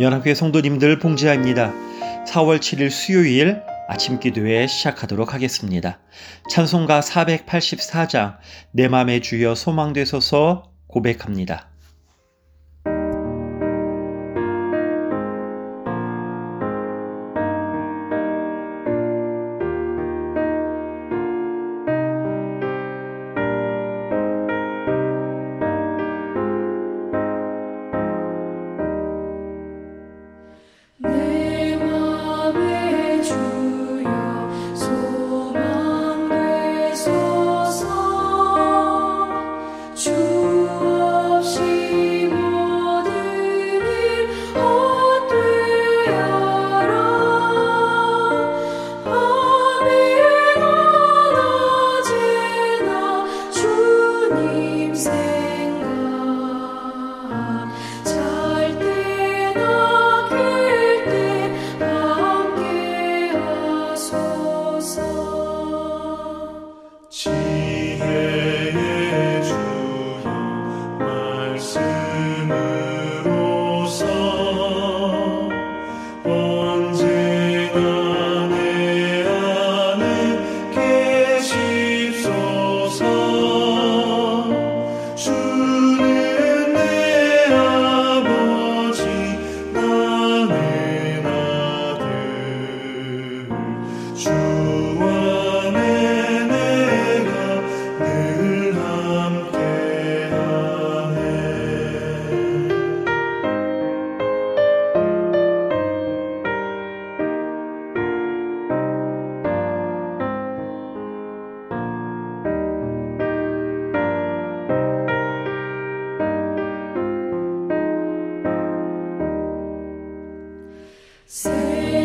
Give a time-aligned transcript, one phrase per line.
[0.00, 1.74] 연합회 성도님들 봉지아입니다.
[2.26, 5.98] 4월 7일 수요일 아침 기도회 시작하도록 하겠습니다.
[6.48, 8.38] 찬송가 484장
[8.72, 11.69] 내 맘에 주여 소망되소서 고백합니다.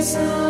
[0.06, 0.45] 세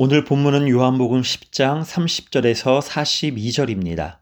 [0.00, 4.18] 오늘 본문은 요한복음 10장 30절에서 42절입니다.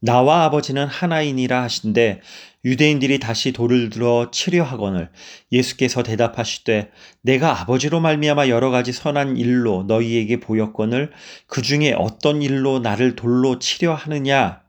[0.00, 2.22] 나와 아버지는 하나이니라 하신데
[2.64, 5.10] 유대인들이 다시 돌을 들어 치려 하거늘
[5.52, 11.12] 예수께서 대답하시되 내가 아버지로 말미암아 여러 가지 선한 일로 너희에게 보였거늘
[11.46, 14.62] 그 중에 어떤 일로 나를 돌로 치려 하느냐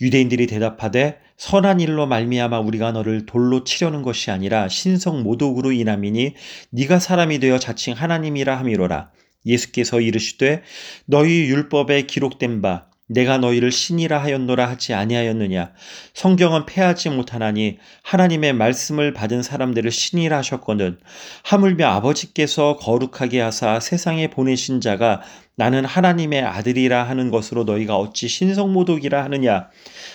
[0.00, 6.34] 유대인들이 대답하되 선한 일로 말미암아 우리가 너를 돌로 치려는 것이 아니라 신성 모독으로 인함이니
[6.70, 9.12] 네가 사람이 되어 자칭 하나님이라 함이로라
[9.46, 10.62] 예수께서 이르시되
[11.06, 15.72] 너희 율법에 기록된 바 내가 너희를 신이라 하였노라 하지 아니하였느냐?
[16.12, 20.98] 성경은 패하지 못하나니 하나님의 말씀을 받은 사람들을 신이라 하셨거든.
[21.44, 25.22] 하물며 아버지께서 거룩하게 하사 세상에 보내신 자가
[25.58, 29.70] 나는 하나님의 아들이라 하는 것으로 너희가 어찌 신성모독이라 하느냐?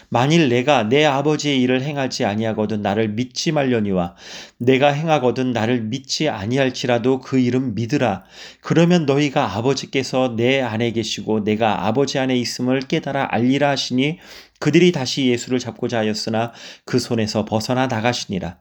[0.10, 4.16] 만일 내가 내 아버지의 일을 행하지 아니하거든 나를 믿지 말려니와
[4.60, 8.24] 내가 행하거든 나를 믿지 아니할지라도 그 이름 믿으라.
[8.62, 14.20] 그러면 너희가 아버지께서 내 안에 계시고 내가 아버지 안에 있음을 깨달아 알리라 하시니
[14.62, 16.54] 그들이 다시 예수를 잡고자 하였으나
[16.86, 18.60] 그 손에서 벗어나 나가시니라.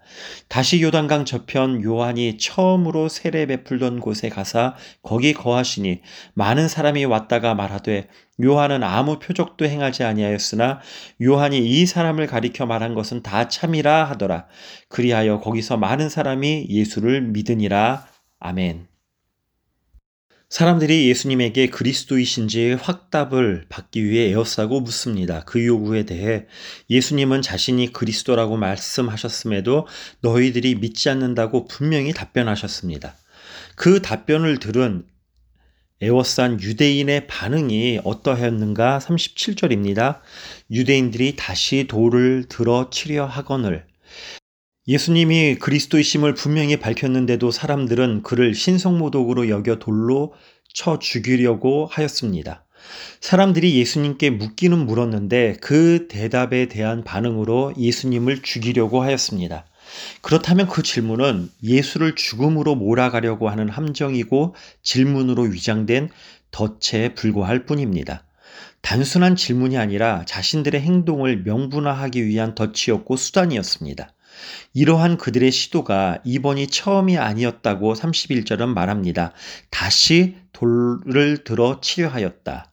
[0.49, 6.01] 다시 요단강 저편 요한이 처음으로 세례 베풀던 곳에 가사 거기 거하시니
[6.33, 8.09] 많은 사람이 왔다가 말하되
[8.43, 10.81] 요한은 아무 표적도 행하지 아니하였으나
[11.23, 14.47] 요한이 이 사람을 가리켜 말한 것은 다 참이라 하더라.
[14.89, 18.07] 그리하여 거기서 많은 사람이 예수를 믿으니라.
[18.39, 18.90] 아멘.
[20.51, 25.45] 사람들이 예수님에게 그리스도이신지 확답을 받기 위해 에어싸고 묻습니다.
[25.47, 26.47] 그 요구에 대해
[26.91, 29.87] 예수님은 자신이 그리스도라고 말씀하셨음에도
[30.23, 33.15] 너희들이 믿지 않는다고 분명히 답변하셨습니다.
[33.77, 35.07] 그 답변을 들은
[36.01, 40.19] 에워싼 유대인의 반응이 어떠했는가 37절입니다.
[40.73, 43.87] 유대인들이 다시 돌을 들어 치려 하거늘
[44.91, 50.35] 예수님이 그리스도이심을 분명히 밝혔는데도 사람들은 그를 신성모독으로 여겨 돌로
[50.67, 52.65] 쳐 죽이려고 하였습니다.
[53.21, 59.65] 사람들이 예수님께 묻기는 물었는데 그 대답에 대한 반응으로 예수님을 죽이려고 하였습니다.
[60.23, 66.09] 그렇다면 그 질문은 예수를 죽음으로 몰아가려고 하는 함정이고 질문으로 위장된
[66.51, 68.25] 덫에 불과할 뿐입니다.
[68.83, 74.15] 단순한 질문이 아니라 자신들의 행동을 명분화하기 위한 덫이었고 수단이었습니다.
[74.75, 79.33] 이러한 그들의 시도가 이번이 처음이 아니었다고 31절은 말합니다.
[79.71, 82.73] 다시 돌을 들어 치려 하였다.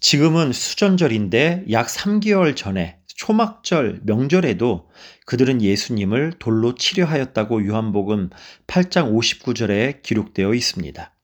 [0.00, 4.88] 지금은 수전절인데 약 3개월 전에 초막절 명절에도
[5.26, 8.30] 그들은 예수님을 돌로 치려 하였다고 요한복음
[8.66, 11.14] 8장 59절에 기록되어 있습니다.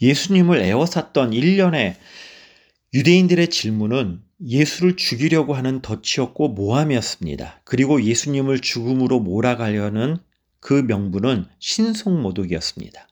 [0.00, 1.96] 예수님을 애워쌌던 1년의
[2.94, 7.62] 유대인들의 질문은 예수를 죽이려고 하는 덫이었고 모함이었습니다.
[7.64, 10.18] 그리고 예수님을 죽음으로 몰아가려는
[10.60, 13.08] 그 명분은 신속모독이었습니다.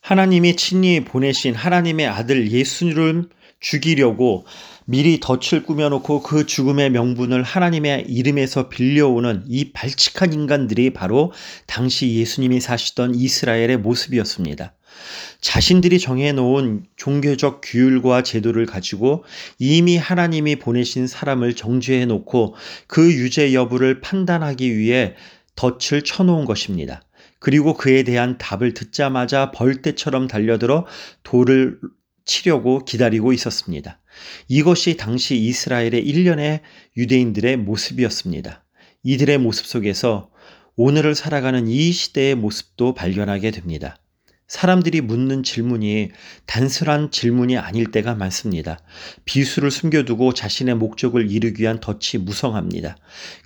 [0.00, 3.28] 하나님이 친히 보내신 하나님의 아들 예수를
[3.60, 4.46] 죽이려고
[4.86, 11.32] 미리 덫을 꾸며놓고 그 죽음의 명분을 하나님의 이름에서 빌려오는 이 발칙한 인간들이 바로
[11.66, 14.72] 당시 예수님이 사시던 이스라엘의 모습이었습니다.
[15.40, 19.24] 자신들이 정해놓은 종교적 규율과 제도를 가지고
[19.58, 22.54] 이미 하나님이 보내신 사람을 정죄해 놓고
[22.86, 25.14] 그 유죄 여부를 판단하기 위해
[25.56, 27.02] 덫을 쳐놓은 것입니다.
[27.40, 30.86] 그리고 그에 대한 답을 듣자마자 벌떼처럼 달려들어
[31.22, 31.78] 돌을
[32.24, 34.00] 치려고 기다리고 있었습니다.
[34.48, 36.60] 이것이 당시 이스라엘의 일련의
[36.96, 38.64] 유대인들의 모습이었습니다.
[39.02, 40.30] 이들의 모습 속에서
[40.76, 43.96] 오늘을 살아가는 이 시대의 모습도 발견하게 됩니다.
[44.48, 46.10] 사람들이 묻는 질문이
[46.46, 48.78] 단순한 질문이 아닐 때가 많습니다.
[49.26, 52.96] 비수를 숨겨두고 자신의 목적을 이루기 위한 덫이 무성합니다.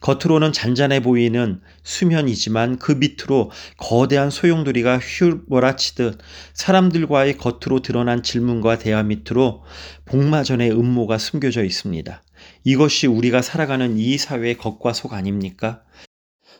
[0.00, 6.19] 겉으로는 잔잔해 보이는 수면이지만 그 밑으로 거대한 소용돌이가 휘몰아치듯
[6.54, 9.64] 사람들과의 겉으로 드러난 질문과 대화 밑으로
[10.04, 12.22] 복마전의 음모가 숨겨져 있습니다.
[12.62, 15.82] 이것이 우리가 살아가는 이 사회의 겉과 속 아닙니까?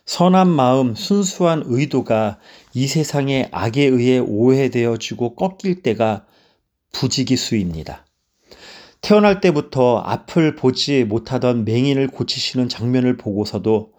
[0.05, 2.39] 선한 마음, 순수한 의도가
[2.75, 6.27] 이 세상의 악에 의해 오해되어지고 꺾일 때가
[6.93, 8.05] 부지기수입니다.
[9.03, 13.91] 태어날 때부터 앞을 보지 못하던 맹인을 고치시는 장면을 보고서도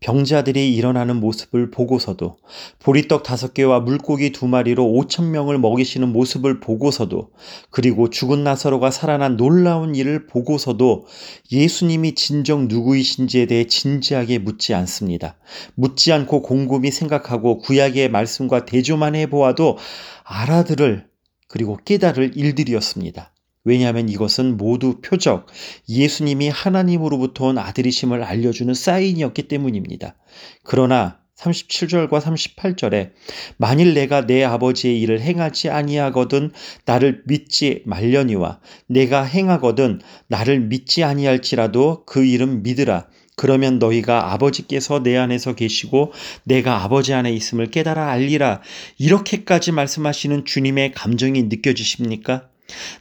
[0.00, 2.36] 병자들이 일어나는 모습을 보고서도
[2.78, 7.30] 보리떡 다섯 개와 물고기 두 마리로 오천 명을 먹이시는 모습을 보고서도
[7.70, 11.06] 그리고 죽은 나사로가 살아난 놀라운 일을 보고서도
[11.50, 15.38] 예수님이 진정 누구이신지에 대해 진지하게 묻지 않습니다.
[15.74, 19.78] 묻지 않고 곰곰이 생각하고 구약의 말씀과 대조만 해보아도
[20.24, 21.08] 알아들을
[21.48, 23.32] 그리고 깨달을 일들이었습니다.
[23.64, 25.46] 왜냐하면 이것은 모두 표적,
[25.88, 30.16] 예수님이 하나님으로부터 온 아들이심을 알려주는 사인이었기 때문입니다.
[30.62, 33.12] 그러나 37절과 38절에
[33.56, 36.52] 만일 내가 내 아버지의 일을 행하지 아니하거든
[36.84, 45.16] 나를 믿지 말려니와 내가 행하거든 나를 믿지 아니할지라도 그 일은 믿으라 그러면 너희가 아버지께서 내
[45.16, 46.12] 안에서 계시고
[46.44, 48.60] 내가 아버지 안에 있음을 깨달아 알리라
[48.98, 52.49] 이렇게까지 말씀하시는 주님의 감정이 느껴지십니까?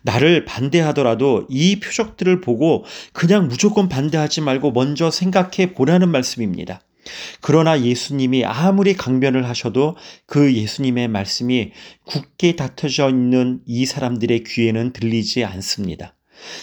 [0.02, 6.82] 나를 반대하더라도 이 표적들을 보고 그냥 무조건 반대하지 말고 먼저 생각해 보라는 말씀입니다.
[7.42, 9.96] 그러나 예수님이 아무리 강변을 하셔도
[10.26, 11.72] 그 예수님의 말씀이
[12.06, 16.16] 굳게 닫혀져 있는 이 사람들의 귀에는 들리지 않습니다.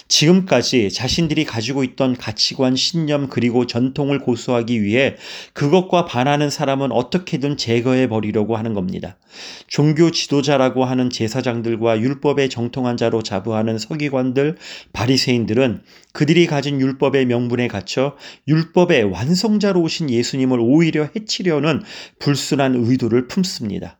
[0.09, 5.16] 지금까지 자신들이 가지고 있던 가치관, 신념, 그리고 전통을 고수하기 위해
[5.52, 9.16] 그것과 반하는 사람은 어떻게든 제거해 버리려고 하는 겁니다.
[9.66, 14.56] 종교 지도자라고 하는 제사장들과 율법에 정통한 자로 자부하는 서기관들,
[14.92, 18.16] 바리새인들은 그들이 가진 율법의 명분에 갇혀
[18.49, 21.83] 율법의 완성자로 오신 예수님을 오히려 해치려는
[22.18, 23.99] 불순한 의도를 품습니다.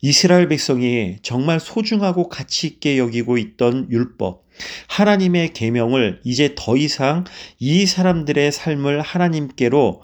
[0.00, 4.44] 이스라엘 백성이 정말 소중하고 가치 있게 여기고 있던 율법,
[4.88, 7.24] 하나님의 계명을 이제 더 이상
[7.58, 10.02] 이 사람들의 삶을 하나님께로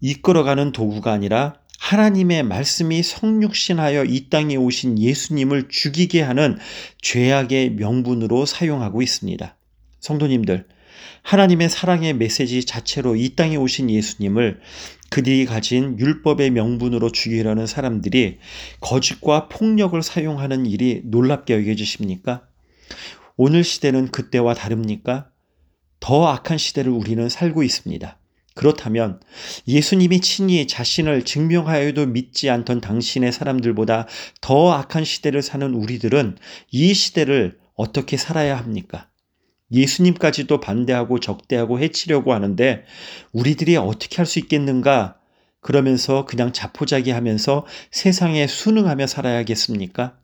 [0.00, 6.58] 이끌어가는 도구가 아니라 하나님의 말씀이 성육신하여 이 땅에 오신 예수님을 죽이게 하는
[7.00, 9.56] 죄악의 명분으로 사용하고 있습니다.
[9.98, 10.66] 성도님들,
[11.22, 14.60] 하나님의 사랑의 메시지 자체로 이 땅에 오신 예수님을
[15.12, 18.38] 그들이 가진 율법의 명분으로 죽이려는 사람들이
[18.80, 22.46] 거짓과 폭력을 사용하는 일이 놀랍게 여겨지십니까?
[23.36, 25.28] 오늘 시대는 그때와 다릅니까?
[26.00, 28.18] 더 악한 시대를 우리는 살고 있습니다.
[28.54, 29.20] 그렇다면
[29.68, 34.08] 예수님이 친히 자신을 증명하여도 믿지 않던 당신의 사람들보다
[34.40, 36.38] 더 악한 시대를 사는 우리들은
[36.70, 39.10] 이 시대를 어떻게 살아야 합니까?
[39.72, 42.84] 예수님까지도 반대하고 적대하고 해치려고 하는데
[43.32, 45.16] 우리들이 어떻게 할 수 있겠는가?
[45.60, 50.16] 그러면서 그냥 자포자기 하면서 세상에 순응하며 살아야겠습니까?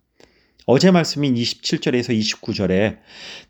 [0.66, 2.98] 어제 말씀인 27절에서 29절에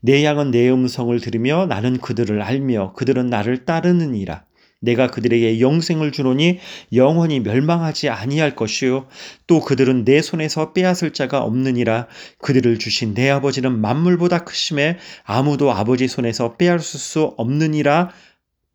[0.01, 4.45] 내 양은 내 음성을 들으며 나는 그들을 알며 그들은 나를 따르느니라.
[4.81, 6.59] 내가 그들에게 영생을 주노니
[6.93, 9.09] 영원히 멸망하지 아니할 것이요.
[9.47, 12.07] 또 그들은 내 손에서 빼앗을 자가 없느니라.
[12.39, 18.11] 그들을 주신 내 아버지는 만물보다 크심에 아무도 아버지 손에서 빼앗을 수 없느니라.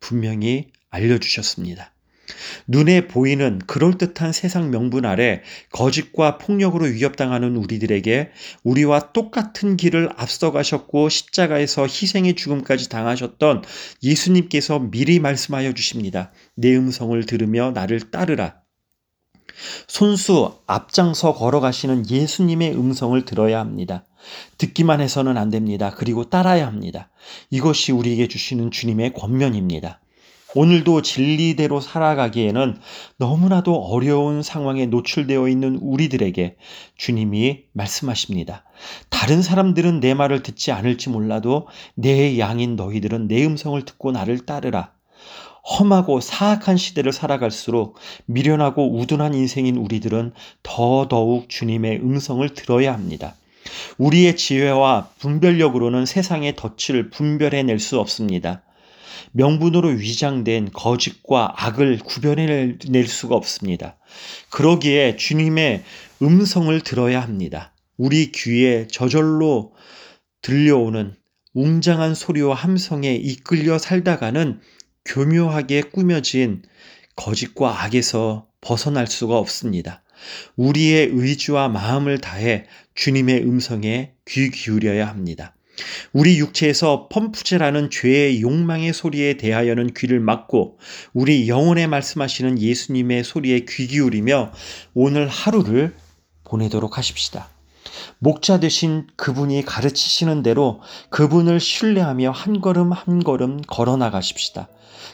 [0.00, 1.93] 분명히 알려 주셨습니다.
[2.66, 8.30] 눈에 보이는 그럴듯한 세상 명분 아래 거짓과 폭력으로 위협당하는 우리들에게
[8.62, 13.62] 우리와 똑같은 길을 앞서가셨고 십자가에서 희생의 죽음까지 당하셨던
[14.02, 16.32] 예수님께서 미리 말씀하여 주십니다.
[16.54, 18.56] 내 음성을 들으며 나를 따르라.
[19.86, 24.04] 손수 앞장서 걸어가시는 예수님의 음성을 들어야 합니다.
[24.58, 25.94] 듣기만 해서는 안 됩니다.
[25.96, 27.10] 그리고 따라야 합니다.
[27.50, 30.00] 이것이 우리에게 주시는 주님의 권면입니다.
[30.54, 32.78] 오늘도 진리대로 살아가기에는
[33.16, 36.56] 너무나도 어려운 상황에 노출되어 있는 우리들에게
[36.96, 38.64] 주님이 말씀하십니다.
[39.10, 44.92] 다른 사람들은 내 말을 듣지 않을지 몰라도 내 양인 너희들은 내 음성을 듣고 나를 따르라.
[45.64, 47.96] 험하고 사악한 시대를 살아갈수록
[48.26, 50.32] 미련하고 우둔한 인생인 우리들은
[50.62, 53.34] 더더욱 주님의 음성을 들어야 합니다.
[53.96, 58.62] 우리의 지혜와 분별력으로는 세상의 덫을 분별해낼 수 없습니다.
[59.32, 63.96] 명분으로 위장된 거짓과 악을 구별해낼 수가 없습니다.
[64.50, 65.84] 그러기에 주님의
[66.22, 67.74] 음성을 들어야 합니다.
[67.96, 69.72] 우리 귀에 저절로
[70.42, 71.14] 들려오는
[71.54, 74.60] 웅장한 소리와 함성에 이끌려 살다가는
[75.04, 76.62] 교묘하게 꾸며진
[77.16, 80.02] 거짓과 악에서 벗어날 수가 없습니다.
[80.56, 85.54] 우리의 의지와 마음을 다해 주님의 음성에 귀 기울여야 합니다.
[86.12, 90.78] 우리 육체에서 펌프제라는 죄의 욕망의 소리에 대하여는 귀를 막고
[91.12, 94.52] 우리 영혼에 말씀하시는 예수님의 소리에 귀 기울이며
[94.94, 95.94] 오늘 하루를
[96.44, 97.53] 보내도록 하십시다.
[98.18, 104.68] 목자 되신 그분이 가르치시는 대로 그분을 신뢰하며 한 걸음 한 걸음 걸어 나가십시다.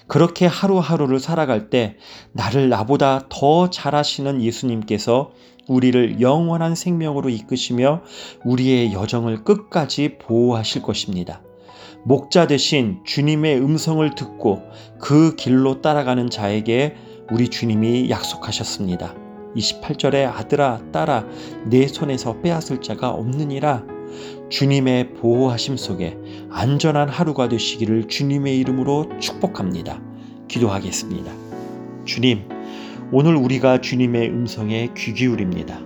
[0.06, 1.96] 그렇게 하루하루를 살아갈 때
[2.32, 5.32] 나를 나보다 더 잘하시는 예수님께서
[5.68, 8.02] 우리를 영원한 생명으로 이끄시며
[8.44, 11.42] 우리의 여정을 끝까지 보호하실 것입니다.
[12.04, 14.62] 목자 대신 주님의 음성을 듣고
[14.98, 16.96] 그 길로 따라가는 자에게
[17.30, 19.19] 우리 주님이 약속하셨습니다.
[19.56, 21.26] 28절에 아들아, 딸아,
[21.66, 23.84] 내 손에서 빼앗을 자가 없느니라.
[24.48, 26.18] 주님의 보호하심 속에
[26.50, 30.02] 안전한 하루가 되시기를 주님의 이름으로 축복합니다.
[30.48, 31.32] 기도하겠습니다.
[32.04, 32.48] 주님,
[33.12, 35.80] 오늘 우리가 주님의 음성에 귀 기울입니다.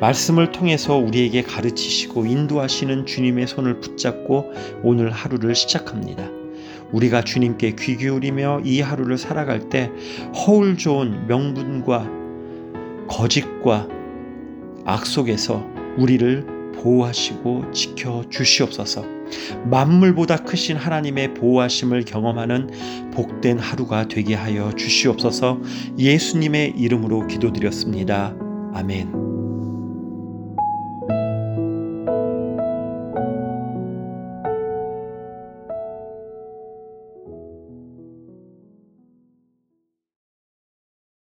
[0.00, 4.52] 말씀을 통해서 우리에게 가르치시고 인도하시는 주님의 손을 붙잡고
[4.82, 6.28] 오늘 하루를 시작합니다.
[6.92, 9.90] 우리가 주님께 귀 기울이며 이 하루를 살아갈 때
[10.34, 12.21] 허울 좋은 명분과
[13.12, 13.88] 거짓과
[14.86, 15.64] 악 속에서
[15.98, 19.04] 우리를 보호하시고 지켜 주시옵소서.
[19.66, 25.60] 만물보다 크신 하나님의 보호하심을 경험하는 복된 하루가 되게 하여 주시옵소서.
[25.98, 28.34] 예수님의 이름으로 기도드렸습니다.
[28.74, 29.21] 아멘.